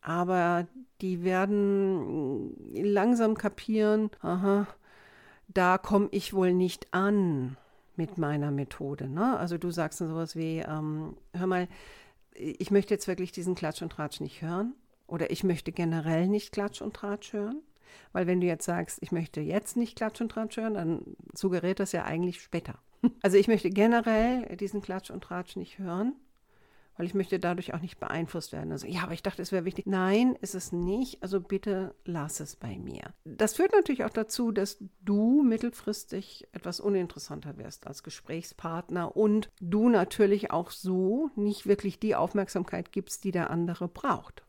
aber 0.00 0.66
die 1.00 1.24
werden 1.24 2.54
langsam 2.72 3.36
kapieren, 3.36 4.10
aha, 4.20 4.66
da 5.48 5.78
komme 5.78 6.08
ich 6.12 6.32
wohl 6.32 6.54
nicht 6.54 6.94
an 6.94 7.56
mit 7.96 8.18
meiner 8.18 8.50
Methode. 8.50 9.08
Ne? 9.08 9.38
Also 9.38 9.58
du 9.58 9.70
sagst 9.70 10.00
dann 10.00 10.08
sowas 10.08 10.36
wie, 10.36 10.58
ähm, 10.58 11.16
hör 11.34 11.46
mal, 11.46 11.68
ich 12.34 12.70
möchte 12.70 12.94
jetzt 12.94 13.08
wirklich 13.08 13.32
diesen 13.32 13.54
Klatsch 13.54 13.82
und 13.82 13.92
Tratsch 13.92 14.20
nicht 14.20 14.42
hören 14.42 14.74
oder 15.06 15.30
ich 15.30 15.44
möchte 15.44 15.72
generell 15.72 16.28
nicht 16.28 16.52
Klatsch 16.52 16.80
und 16.80 16.94
Tratsch 16.94 17.32
hören. 17.32 17.62
Weil 18.12 18.26
wenn 18.26 18.40
du 18.40 18.46
jetzt 18.46 18.64
sagst, 18.64 18.98
ich 19.02 19.12
möchte 19.12 19.40
jetzt 19.40 19.76
nicht 19.76 19.96
Klatsch 19.96 20.20
und 20.22 20.30
Tratsch 20.30 20.56
hören, 20.56 20.74
dann 20.74 21.02
suggeriert 21.34 21.78
das 21.78 21.92
ja 21.92 22.04
eigentlich 22.04 22.40
später. 22.40 22.78
Also 23.20 23.36
ich 23.36 23.48
möchte 23.48 23.68
generell 23.68 24.56
diesen 24.56 24.80
Klatsch 24.80 25.10
und 25.10 25.24
Tratsch 25.24 25.56
nicht 25.56 25.80
hören 25.80 26.14
weil 26.96 27.06
ich 27.06 27.14
möchte 27.14 27.38
dadurch 27.38 27.74
auch 27.74 27.80
nicht 27.80 27.98
beeinflusst 27.98 28.52
werden. 28.52 28.72
Also, 28.72 28.86
ja, 28.86 29.02
aber 29.02 29.12
ich 29.12 29.22
dachte, 29.22 29.42
es 29.42 29.52
wäre 29.52 29.64
wichtig. 29.64 29.86
Nein, 29.86 30.36
ist 30.40 30.54
es 30.54 30.72
nicht. 30.72 31.22
Also 31.22 31.40
bitte 31.40 31.94
lass 32.04 32.40
es 32.40 32.56
bei 32.56 32.78
mir. 32.78 33.02
Das 33.24 33.54
führt 33.54 33.72
natürlich 33.72 34.04
auch 34.04 34.10
dazu, 34.10 34.52
dass 34.52 34.78
du 35.00 35.42
mittelfristig 35.42 36.48
etwas 36.52 36.80
uninteressanter 36.80 37.56
wirst 37.56 37.86
als 37.86 38.02
Gesprächspartner 38.02 39.16
und 39.16 39.50
du 39.60 39.88
natürlich 39.88 40.50
auch 40.50 40.70
so 40.70 41.30
nicht 41.36 41.66
wirklich 41.66 41.98
die 41.98 42.14
Aufmerksamkeit 42.14 42.92
gibst, 42.92 43.24
die 43.24 43.32
der 43.32 43.50
andere 43.50 43.88
braucht. 43.88 44.44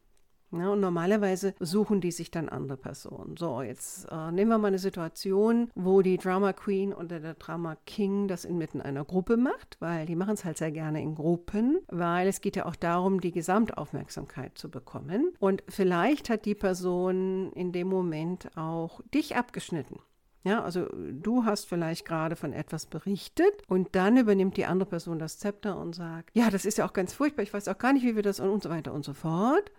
Ja, 0.57 0.69
und 0.69 0.81
normalerweise 0.81 1.55
suchen 1.60 2.00
die 2.00 2.12
sich 2.12 2.29
dann 2.29 2.48
andere 2.48 2.77
Personen. 2.77 3.38
So, 3.38 3.62
jetzt 3.62 4.07
äh, 4.12 4.31
nehmen 4.31 4.51
wir 4.51 4.57
mal 4.60 4.67
eine 4.67 4.79
Situation, 4.79 5.72
wo 5.74 6.01
die 6.01 6.17
Drama 6.17 6.53
Queen 6.53 6.93
oder 6.93 7.19
der 7.19 7.33
Drama 7.33 7.75
King 7.86 8.27
das 8.27 8.45
inmitten 8.45 8.79
einer 8.79 9.03
Gruppe 9.03 9.36
macht, 9.36 9.77
weil 9.79 10.05
die 10.05 10.15
machen 10.15 10.36
es 10.36 10.45
halt 10.45 10.57
sehr 10.57 10.72
gerne 10.72 11.01
in 11.01 11.15
Gruppen, 11.15 11.79
weil 11.88 12.27
es 12.27 12.41
geht 12.41 12.55
ja 12.55 12.65
auch 12.65 12.75
darum, 12.75 13.19
die 13.19 13.31
Gesamtaufmerksamkeit 13.31 14.57
zu 14.57 14.69
bekommen. 14.69 15.33
Und 15.39 15.63
vielleicht 15.69 16.29
hat 16.29 16.45
die 16.45 16.55
Person 16.55 17.51
in 17.53 17.72
dem 17.72 17.88
Moment 17.88 18.55
auch 18.55 19.01
dich 19.13 19.36
abgeschnitten. 19.36 20.00
Ja, 20.43 20.62
also 20.62 20.88
du 20.91 21.45
hast 21.45 21.65
vielleicht 21.65 22.05
gerade 22.05 22.36
von 22.36 22.51
etwas 22.51 22.86
berichtet 22.86 23.53
und 23.67 23.95
dann 23.95 24.17
übernimmt 24.17 24.57
die 24.57 24.65
andere 24.65 24.89
Person 24.89 25.17
das 25.17 25.39
Zepter 25.39 25.77
und 25.77 25.95
sagt, 25.95 26.31
ja, 26.33 26.50
das 26.50 26.65
ist 26.65 26.77
ja 26.77 26.86
auch 26.86 26.91
ganz 26.91 27.13
furchtbar, 27.13 27.43
ich 27.43 27.53
weiß 27.53 27.69
auch 27.69 27.77
gar 27.77 27.93
nicht, 27.93 28.03
wie 28.03 28.15
wir 28.15 28.24
das 28.24 28.41
und, 28.41 28.50
und 28.50 28.62
so 28.62 28.69
weiter 28.69 28.93
und 28.93 29.05
so 29.05 29.13
fort. 29.13 29.72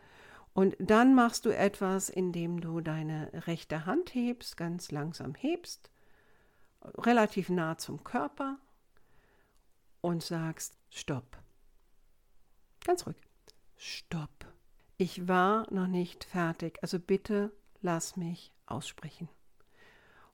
Und 0.54 0.76
dann 0.78 1.14
machst 1.14 1.46
du 1.46 1.50
etwas, 1.50 2.08
indem 2.08 2.60
du 2.60 2.80
deine 2.80 3.30
rechte 3.46 3.86
Hand 3.86 4.14
hebst, 4.14 4.56
ganz 4.56 4.92
langsam 4.92 5.34
hebst, 5.34 5.90
relativ 6.96 7.48
nah 7.48 7.76
zum 7.76 8.04
Körper 8.04 8.58
und 10.00 10.22
sagst, 10.22 10.78
stopp. 10.90 11.38
Ganz 12.84 13.06
ruhig. 13.06 13.16
Stopp. 13.76 14.30
Ich 14.96 15.26
war 15.26 15.66
noch 15.72 15.88
nicht 15.88 16.22
fertig, 16.24 16.78
also 16.82 17.00
bitte 17.00 17.50
lass 17.82 18.16
mich 18.16 18.52
aussprechen. 18.66 19.28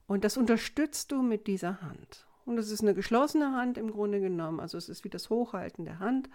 Und 0.05 0.23
das 0.23 0.37
unterstützt 0.37 1.11
du 1.11 1.23
mit 1.23 1.47
dieser 1.47 1.81
Hand. 1.81 2.27
Und 2.45 2.57
es 2.59 2.69
ist 2.69 2.81
eine 2.81 2.93
geschlossene 2.93 3.53
Hand 3.53 3.77
im 3.77 3.91
Grunde 3.91 4.19
genommen, 4.19 4.59
also 4.59 4.77
es 4.77 4.89
ist 4.89 5.03
wie 5.03 5.09
das 5.09 5.29
Hochhalten 5.29 5.85
der 5.85 5.99
Hand. 5.99 6.29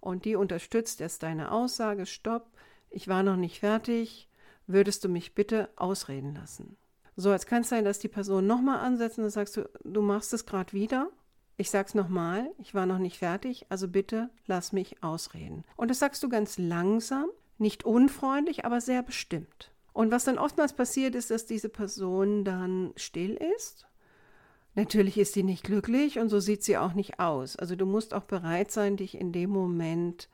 Und 0.00 0.24
die 0.24 0.34
unterstützt 0.34 0.98
jetzt 1.00 1.22
deine 1.22 1.52
Aussage, 1.52 2.06
stopp, 2.06 2.50
ich 2.90 3.08
war 3.08 3.22
noch 3.22 3.36
nicht 3.36 3.60
fertig, 3.60 4.28
würdest 4.66 5.04
du 5.04 5.08
mich 5.08 5.34
bitte 5.34 5.68
ausreden 5.76 6.34
lassen? 6.34 6.76
So, 7.16 7.32
jetzt 7.32 7.46
kann 7.46 7.62
es 7.62 7.68
sein, 7.68 7.84
dass 7.84 7.98
die 7.98 8.08
Person 8.08 8.46
nochmal 8.46 8.80
ansetzt 8.80 9.18
und 9.18 9.28
sagst 9.30 9.56
du, 9.56 9.68
du 9.84 10.00
machst 10.00 10.32
es 10.32 10.46
gerade 10.46 10.72
wieder. 10.72 11.10
Ich 11.56 11.70
sag's 11.70 11.94
nochmal, 11.94 12.50
ich 12.58 12.74
war 12.74 12.86
noch 12.86 12.98
nicht 12.98 13.18
fertig, 13.18 13.66
also 13.68 13.88
bitte 13.88 14.30
lass 14.46 14.72
mich 14.72 15.02
ausreden. 15.02 15.64
Und 15.76 15.90
das 15.90 15.98
sagst 15.98 16.22
du 16.22 16.28
ganz 16.30 16.56
langsam, 16.56 17.26
nicht 17.58 17.84
unfreundlich, 17.84 18.64
aber 18.64 18.80
sehr 18.80 19.02
bestimmt. 19.02 19.70
Und 19.92 20.10
was 20.10 20.24
dann 20.24 20.38
oftmals 20.38 20.72
passiert 20.72 21.14
ist, 21.14 21.30
dass 21.30 21.44
diese 21.44 21.68
Person 21.68 22.44
dann 22.44 22.92
still 22.96 23.38
ist. 23.58 23.86
Natürlich 24.74 25.18
ist 25.18 25.34
sie 25.34 25.42
nicht 25.42 25.64
glücklich 25.64 26.18
und 26.18 26.28
so 26.28 26.40
sieht 26.40 26.62
sie 26.62 26.78
auch 26.78 26.94
nicht 26.94 27.18
aus. 27.20 27.56
Also 27.56 27.76
du 27.76 27.84
musst 27.84 28.14
auch 28.14 28.24
bereit 28.24 28.70
sein, 28.70 28.96
dich 28.96 29.14
in 29.14 29.32
dem 29.32 29.50
Moment 29.50 30.28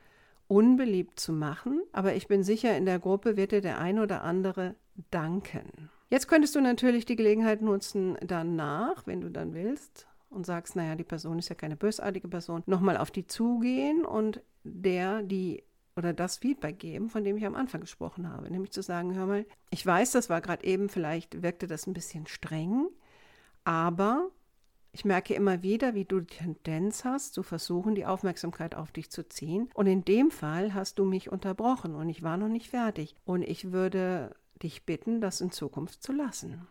unbeliebt 0.47 1.19
zu 1.19 1.33
machen, 1.33 1.81
aber 1.91 2.15
ich 2.15 2.27
bin 2.27 2.43
sicher, 2.43 2.75
in 2.77 2.85
der 2.85 2.99
Gruppe 2.99 3.37
wird 3.37 3.51
dir 3.51 3.61
der 3.61 3.79
ein 3.79 3.99
oder 3.99 4.23
andere 4.23 4.75
danken. 5.11 5.89
Jetzt 6.09 6.27
könntest 6.27 6.55
du 6.55 6.61
natürlich 6.61 7.05
die 7.05 7.17
Gelegenheit 7.17 7.61
nutzen, 7.61 8.17
danach, 8.21 9.05
wenn 9.07 9.21
du 9.21 9.29
dann 9.29 9.53
willst, 9.53 10.07
und 10.29 10.45
sagst, 10.45 10.75
naja, 10.75 10.95
die 10.95 11.03
Person 11.03 11.39
ist 11.39 11.49
ja 11.49 11.55
keine 11.55 11.75
bösartige 11.75 12.27
Person, 12.27 12.63
nochmal 12.65 12.97
auf 12.97 13.11
die 13.11 13.27
zugehen 13.27 14.05
und 14.05 14.41
der, 14.63 15.23
die 15.23 15.63
oder 15.95 16.13
das 16.13 16.37
Feedback 16.37 16.79
geben, 16.79 17.09
von 17.09 17.23
dem 17.23 17.37
ich 17.37 17.45
am 17.45 17.55
Anfang 17.55 17.81
gesprochen 17.81 18.31
habe. 18.31 18.51
Nämlich 18.51 18.71
zu 18.71 18.83
sagen, 18.83 19.15
hör 19.15 19.25
mal, 19.25 19.45
ich 19.71 19.83
weiß, 19.85 20.11
das 20.11 20.29
war 20.29 20.41
gerade 20.41 20.63
eben, 20.63 20.89
vielleicht 20.89 21.41
wirkte 21.41 21.65
das 21.65 21.87
ein 21.87 21.93
bisschen 21.93 22.27
streng, 22.27 22.87
aber 23.63 24.29
ich 24.97 25.05
merke 25.05 25.35
immer 25.35 25.61
wieder, 25.61 25.93
wie 25.93 26.05
du 26.05 26.21
die 26.21 26.37
Tendenz 26.37 27.05
hast, 27.05 27.35
zu 27.35 27.43
versuchen, 27.43 27.93
die 27.93 28.07
Aufmerksamkeit 28.07 28.73
auf 28.73 28.91
dich 28.91 29.11
zu 29.11 29.29
ziehen. 29.29 29.69
Und 29.75 29.85
in 29.85 30.03
dem 30.03 30.31
Fall 30.31 30.73
hast 30.73 30.97
du 30.97 31.05
mich 31.05 31.31
unterbrochen 31.31 31.93
und 31.93 32.09
ich 32.09 32.23
war 32.23 32.35
noch 32.35 32.47
nicht 32.47 32.71
fertig. 32.71 33.15
Und 33.23 33.43
ich 33.43 33.71
würde 33.71 34.35
dich 34.63 34.87
bitten, 34.87 35.21
das 35.21 35.39
in 35.39 35.51
Zukunft 35.51 36.01
zu 36.01 36.13
lassen. 36.13 36.65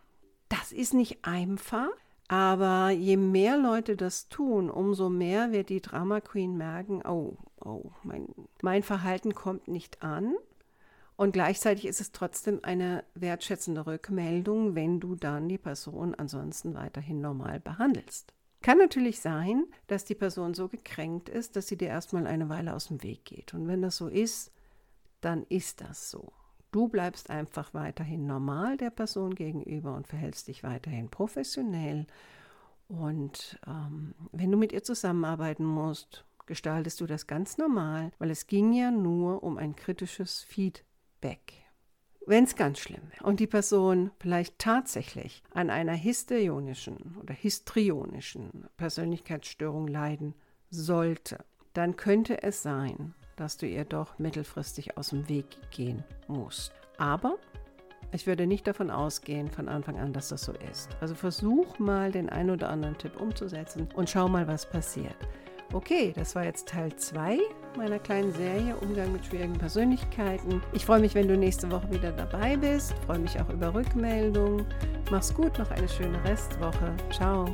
Das 0.49 0.73
ist 0.73 0.93
nicht 0.93 1.19
einfach, 1.23 1.87
aber 2.27 2.89
je 2.89 3.15
mehr 3.15 3.57
Leute 3.57 3.95
das 3.95 4.27
tun, 4.27 4.69
umso 4.69 5.07
mehr 5.07 5.53
wird 5.53 5.69
die 5.69 5.81
Drama 5.81 6.19
Queen 6.19 6.57
merken, 6.57 7.03
oh, 7.07 7.37
oh, 7.63 7.91
mein, 8.03 8.27
mein 8.61 8.83
Verhalten 8.83 9.35
kommt 9.35 9.69
nicht 9.69 10.03
an. 10.03 10.35
Und 11.17 11.31
gleichzeitig 11.31 11.87
ist 11.87 11.99
es 11.99 12.11
trotzdem 12.11 12.59
eine 12.61 13.03
wertschätzende 13.15 13.87
Rückmeldung, 13.87 14.75
wenn 14.75 14.99
du 14.99 15.15
dann 15.15 15.49
die 15.49 15.57
Person 15.57 16.13
ansonsten 16.13 16.75
weiterhin 16.75 17.21
normal 17.21 17.59
behandelst. 17.59 18.33
Kann 18.61 18.77
natürlich 18.77 19.19
sein, 19.19 19.65
dass 19.87 20.05
die 20.05 20.15
Person 20.15 20.53
so 20.53 20.67
gekränkt 20.67 21.27
ist, 21.27 21.55
dass 21.55 21.67
sie 21.67 21.77
dir 21.77 21.87
erstmal 21.87 22.27
eine 22.27 22.49
Weile 22.49 22.75
aus 22.75 22.87
dem 22.87 23.01
Weg 23.01 23.25
geht. 23.25 23.55
Und 23.55 23.67
wenn 23.67 23.81
das 23.81 23.97
so 23.97 24.07
ist, 24.07 24.51
dann 25.21 25.43
ist 25.49 25.81
das 25.81 26.11
so. 26.11 26.31
Du 26.71 26.87
bleibst 26.87 27.31
einfach 27.31 27.73
weiterhin 27.73 28.27
normal 28.27 28.77
der 28.77 28.91
Person 28.91 29.33
gegenüber 29.33 29.95
und 29.95 30.07
verhältst 30.07 30.47
dich 30.47 30.63
weiterhin 30.63 31.09
professionell. 31.09 32.05
Und 32.87 33.59
ähm, 33.65 34.13
wenn 34.31 34.51
du 34.51 34.57
mit 34.57 34.71
ihr 34.71 34.83
zusammenarbeiten 34.83 35.65
musst, 35.65 36.25
gestaltest 36.45 37.01
du 37.01 37.07
das 37.07 37.25
ganz 37.25 37.57
normal, 37.57 38.11
weil 38.19 38.29
es 38.29 38.45
ging 38.45 38.73
ja 38.73 38.91
nur 38.91 39.43
um 39.43 39.57
ein 39.57 39.75
kritisches 39.75 40.41
Feedback. 40.41 40.86
Wenn 42.25 42.43
es 42.43 42.57
ganz 42.57 42.79
schlimm 42.79 43.03
wäre 43.11 43.23
und 43.23 43.39
die 43.39 43.47
Person 43.47 44.11
vielleicht 44.19 44.59
tatsächlich 44.59 45.43
an 45.53 45.69
einer 45.69 45.93
histrionischen 45.93 47.15
oder 47.21 47.33
histrionischen 47.33 48.67
Persönlichkeitsstörung 48.75 49.87
leiden 49.87 50.35
sollte, 50.69 51.45
dann 51.73 51.95
könnte 51.95 52.43
es 52.43 52.61
sein, 52.61 53.13
dass 53.37 53.55
du 53.55 53.65
ihr 53.65 53.85
doch 53.85 54.19
mittelfristig 54.19 54.97
aus 54.97 55.11
dem 55.11 55.29
Weg 55.29 55.45
gehen 55.71 56.03
musst. 56.27 56.73
Aber 56.97 57.37
ich 58.11 58.27
würde 58.27 58.45
nicht 58.45 58.67
davon 58.67 58.91
ausgehen 58.91 59.49
von 59.49 59.69
Anfang 59.69 59.97
an, 59.97 60.11
dass 60.11 60.27
das 60.27 60.41
so 60.41 60.51
ist. 60.69 60.89
Also 60.99 61.15
versuch 61.15 61.79
mal 61.79 62.11
den 62.11 62.29
einen 62.29 62.49
oder 62.49 62.69
anderen 62.69 62.97
Tipp 62.97 63.21
umzusetzen 63.21 63.87
und 63.95 64.09
schau 64.09 64.27
mal, 64.27 64.47
was 64.47 64.69
passiert. 64.69 65.15
Okay, 65.73 66.13
das 66.15 66.35
war 66.35 66.43
jetzt 66.43 66.67
Teil 66.67 66.95
2 66.95 67.39
meiner 67.77 67.99
kleinen 67.99 68.33
Serie 68.33 68.75
Umgang 68.75 69.11
mit 69.13 69.25
schwierigen 69.25 69.57
Persönlichkeiten. 69.57 70.61
Ich 70.73 70.85
freue 70.85 70.99
mich, 70.99 71.15
wenn 71.15 71.27
du 71.27 71.37
nächste 71.37 71.71
Woche 71.71 71.89
wieder 71.91 72.11
dabei 72.11 72.57
bist. 72.57 72.93
Freue 73.05 73.19
mich 73.19 73.39
auch 73.39 73.49
über 73.49 73.73
Rückmeldungen. 73.73 74.65
Mach's 75.11 75.33
gut, 75.33 75.57
noch 75.57 75.71
eine 75.71 75.87
schöne 75.87 76.21
Restwoche. 76.23 76.95
Ciao. 77.11 77.45